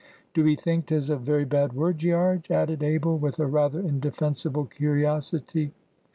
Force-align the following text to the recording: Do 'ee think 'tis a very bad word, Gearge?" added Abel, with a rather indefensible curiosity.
Do 0.33 0.47
'ee 0.47 0.55
think 0.55 0.87
'tis 0.87 1.11
a 1.11 1.15
very 1.15 1.45
bad 1.45 1.73
word, 1.73 1.99
Gearge?" 1.99 2.49
added 2.49 2.81
Abel, 2.81 3.19
with 3.19 3.37
a 3.37 3.45
rather 3.45 3.79
indefensible 3.81 4.65
curiosity. 4.65 5.73